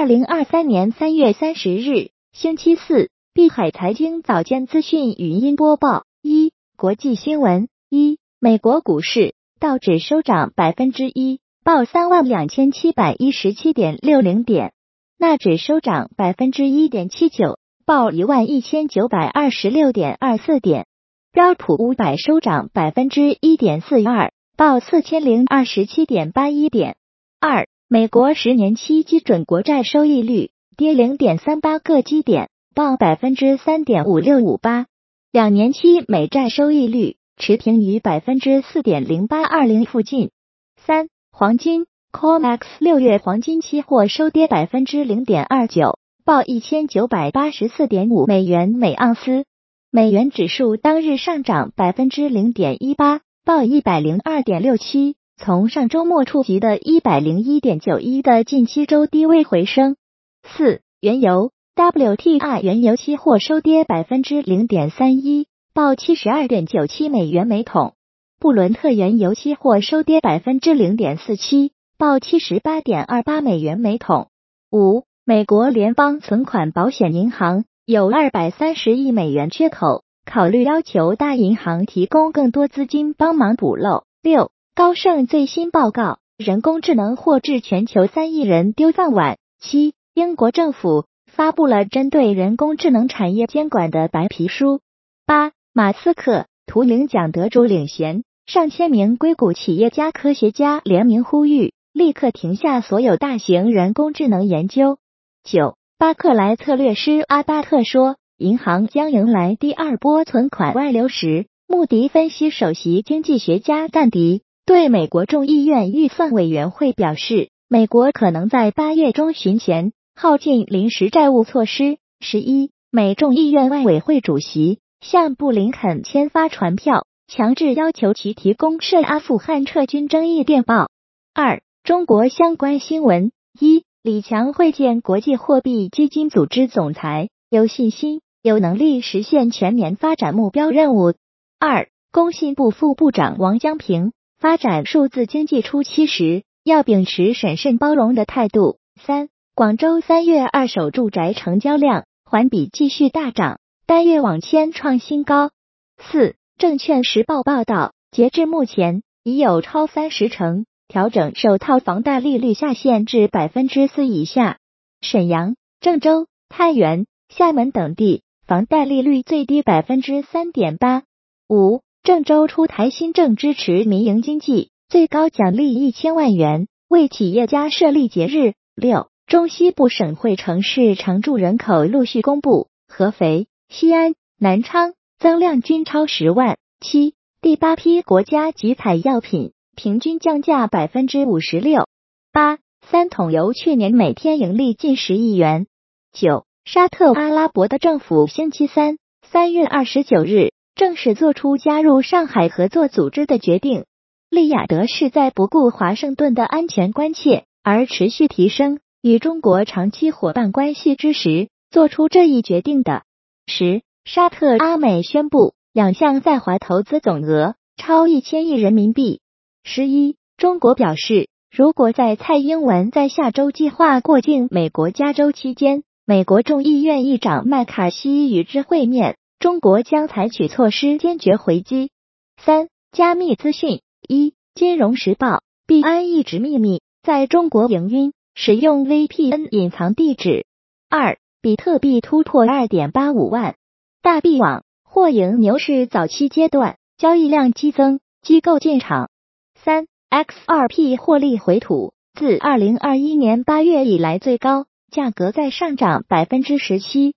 [0.00, 14.70] 二零二三年三月三十日，星期四，碧海财经早间资讯语音播报：一、国际新闻：一、美国股市道指收涨百分之一，报三万两千七百一十七点六零点；
[15.18, 20.84] 纳指收涨百分之一点七九，报一万一千九百二十六点二四点；
[21.30, 26.96] 标普五百收涨百分之一点四二，报四千零二十七点八一点。
[27.38, 34.86] 二美国十年期基准国债收益率跌零点三八个基点，报百分之三点五六五八。
[35.32, 40.30] 两年期美债收益率持平于百分之四点零八二零附近。
[40.76, 49.46] 三黄金 COMEX 六月黄金期货收跌百分之零点二九，报一千九百八十四点五美元每盎司。
[49.90, 55.16] 美元指数当日上涨百分之零点一八，报一百零二点六七。
[55.42, 59.96] 从上周末触及的一百零一点九一的近期周低位回升。
[60.44, 67.94] 四、原油 WTI 原油期货收跌百分之零点三一，报七十二点九七美元每桶。
[68.38, 74.28] 布伦特原油期货收跌百分之零点四七，报七十八点二八美元每桶。
[74.70, 84.04] 五、美国联邦存款保险银行有二百三十亿美元缺口，考虑要求大银行提供更多资金帮忙补漏。
[84.22, 84.50] 六。
[84.80, 89.36] 高盛最新报告：人工智能或致全球三亿人丢饭碗。
[89.60, 94.80] 七，英国政府发布了针对人工智能产业监管的白皮书。
[95.26, 104.96] 八，马斯克图灵奖得主领衔，上千名硅谷企业家、科学家联名呼吁，立刻停下所有大型人工智能研究。
[105.44, 114.40] 九，巴克莱策略师阿巴特说，银行将迎来第二波存款外流时，穆迪分析首席经济学家赞迪。
[114.70, 121.98] 对美国众议院预算委员会表示，美国可能在八月中旬前耗尽临时债务措施。
[122.20, 130.88] 十一，美众议院外委会主席向布林肯签发传票，强制要求其提供涉阿富汗撤军争议电报。
[131.34, 141.14] 二，中国相关新闻：一，李强会见国际货币基金组织总裁，有信心、有能力实现全年发展目标任务。
[141.58, 144.12] 二，工信部副部长王江平。
[144.40, 148.78] 发展数字经济初期时，要秉持审慎包容的态度。
[148.98, 155.50] 三、广州三月二手住宅成交量环比继续大涨，单月网签创新高。
[155.98, 164.56] 四、证券时报报道，截至目前，已有超三十成调整首套房贷利率下限至百分之四以下。
[165.02, 171.02] 沈阳、郑州、太原、厦门等地房贷利率最低百分之三点八
[171.46, 171.82] 五。
[172.02, 178.54] 郑州出台新政，支持民营经济，最高奖励一千万元，为企业家设立节日。
[178.74, 186.56] 六，中西部省会城市常住人口陆续公布，合肥、西安、南昌增量均超十万。
[186.80, 191.86] 七，第八批国家集采药品平均降价百分之五十六。
[192.32, 195.66] 八，三桶油去年每天盈利近十亿元。
[196.14, 200.52] 九，沙特阿拉伯的政府星期三，三月二十九日。
[200.80, 203.84] 正式做出加入上海合作组织的决定。
[204.30, 213.02] 利雅得是在不顾华盛顿的安全关切而持续提升与中国长期伙伴关系之时，做出这一决定的。
[213.46, 219.20] 十，沙特阿美宣布两项在华投资总额超一千亿人民币。
[219.62, 229.18] 十一，中国表示，如果在蔡英文在下周计划过境美国加州期间，美国众议院议长麦卡锡与之会面。
[229.40, 231.90] 中国将采取措施坚决回击。
[232.36, 236.82] 三、加密资讯：一、金融时报，币安一直秘密。
[237.02, 240.44] 在中国营运，使用 VPN 隐藏地址。
[240.90, 243.56] 二、比特币突破二点八五万，
[244.02, 244.62] 大币网。
[244.84, 249.08] 或迎牛市早期阶段，交易量激增，机构进场。
[249.54, 257.14] 三、XRP 获利回吐，自二零二一年八月以来最高，价格在上涨百分之十七。